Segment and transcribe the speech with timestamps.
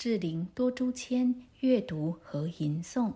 [0.00, 3.12] 智灵多珠谦阅读和吟诵。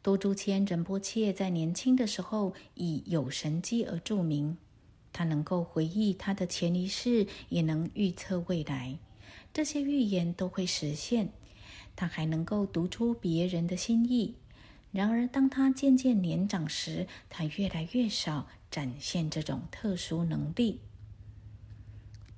[0.00, 4.56] 多珠谦仁波切在年轻的时候以有神机而著名，
[5.12, 8.96] 他能够回忆他的前一世，也能预测未来，
[9.52, 11.28] 这些预言都会实现。
[11.94, 14.36] 他还能够读出别人的心意。
[14.92, 20.80] 然而，当他渐渐年长时，他越来越少展现这种特殊能力。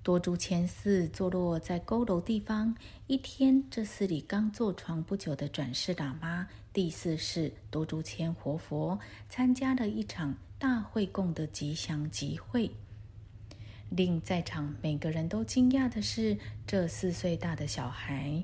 [0.05, 2.77] 多珠千寺坐落在佝偻地方。
[3.07, 8.99] 一天，这寺里刚坐床不久的转世喇嘛第四世多珠千活佛
[9.31, 12.71] 参加了一场大会供的吉祥集会。
[13.89, 16.37] 令在场每个人都惊讶的是，
[16.67, 18.43] 这四岁大的小孩。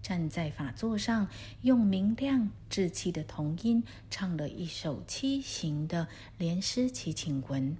[0.00, 1.28] 站在法座上，
[1.60, 7.76] 用明亮稚气的童音唱了一首七行的莲师祈请文。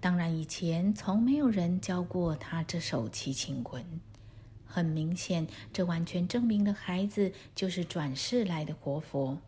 [0.00, 3.84] 当然，以前从没有人教过他这首七情文。
[4.64, 9.38] 很明显，这完全证明了孩子就是转世来的活佛。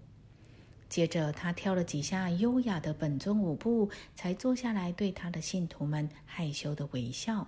[0.89, 7.47] 接着，他跳了几下优雅的本尊舞步，才坐下来对他的信徒们害羞的微笑。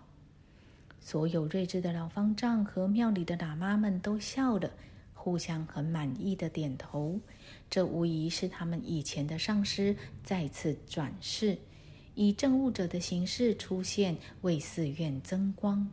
[1.00, 4.70] 所有睿智的老方丈和庙里的喇嘛们都笑了，
[5.14, 7.18] 互相很满意的点头。
[7.68, 11.58] 这无疑是他们以前的上师再次转世，
[12.14, 15.88] 以政务者的形式出现，为寺院增光。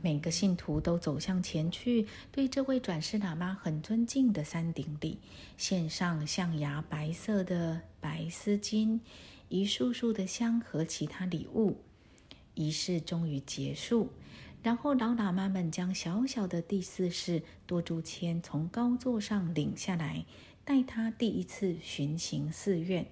[0.00, 5.18] 每个信徒都走向前去，对这位转世喇嘛很尊敬的三顶礼，
[5.56, 8.98] 献上象牙白色的白丝巾、
[9.48, 11.76] 一束束的香和其他礼物。
[12.54, 14.10] 仪式终于结束。
[14.62, 20.24] 然后老喇嘛们将小小的第四世多珠谦从高座上领下来，
[20.64, 23.06] 带他第一次巡行寺院。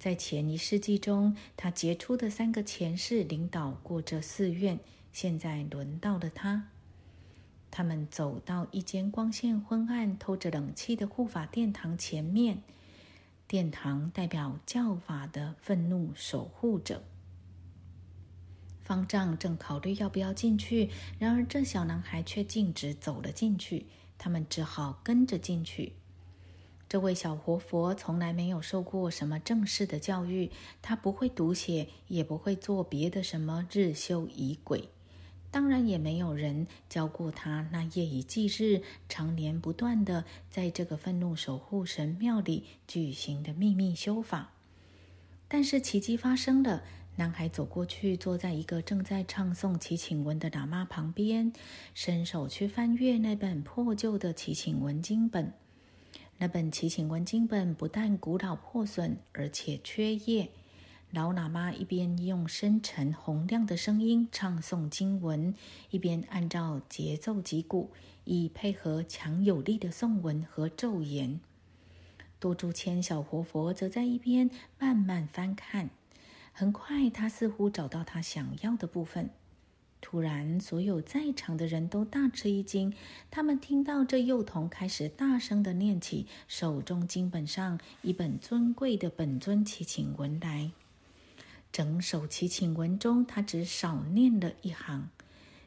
[0.00, 4.80] 在前一世纪中，他杰出的三个前世领导过这寺院，
[5.12, 6.70] 现在轮到了他。
[7.70, 12.62] 他们走到一间光线昏暗、透着冷气的护法殿堂前面，
[13.46, 17.04] 殿堂代表教法的愤怒守护者。
[18.80, 23.84] 方丈正考虑要不要进去，然而这小男孩却径直走了进去。
[24.16, 25.92] 他们只好跟着进去。
[26.90, 30.50] 这位小活佛从来没有受过什么正式的教育，
[30.82, 34.88] 他不会读写，也不会做别的什么日修仪轨。
[35.52, 44.50] 当然，也没有人教过他那夜以继日、常年不断的在这个愤怒守护神庙里举行的秘密修法。
[45.46, 46.82] 但是奇迹发生了。
[47.14, 51.52] 男孩走过去，坐在一个正在唱诵祈请文的喇嘛旁边，
[51.94, 55.52] 伸手去翻阅那本破旧的祈请文经本。
[56.42, 60.48] 那本祈请文经本不但古老破损，而且缺页。
[61.10, 65.54] 老喇嘛一边用深沉洪亮的声音唱诵经文，
[65.90, 67.90] 一边按照节奏击鼓，
[68.24, 71.40] 以配合强有力的诵文和咒言。
[72.38, 75.90] 多珠千小活佛则在一边慢慢翻看。
[76.52, 79.28] 很快，他似乎找到他想要的部分。
[80.00, 82.94] 突然，所有在场的人都大吃一惊。
[83.30, 90.72] 他们听到这幼童开始大声的念起手中经本上一本尊贵的本尊祈请文来。
[91.70, 95.08] 整首祈请文中，他只少念了一行。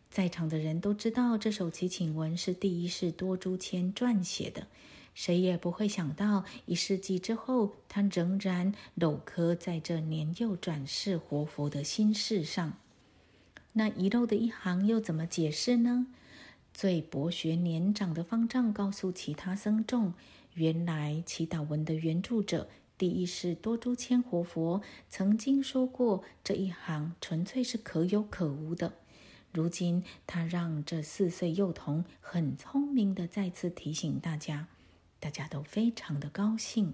[0.10, 4.68] 在场的人都知道，这首祈请文是第一世多珠谦撰写的。
[5.16, 12.74] 谁也不会想到，一世纪之后，他仍然镂刻在这年幼转世活佛的心事上。
[13.74, 16.08] 那遗漏的一行又怎么解释呢？
[16.74, 20.14] 最博学年长的方丈告诉其他僧众，
[20.54, 28.94] 原来祈祷文的原著者第一世多珠千活佛曾经说过，这一行纯粹是可有可无的。
[29.52, 34.68] 如今，他让这四岁幼童很聪明的再次提醒大家。
[35.20, 36.94] 大家都非常的高兴。